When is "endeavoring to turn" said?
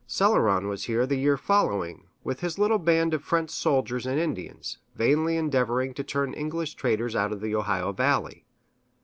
5.37-6.33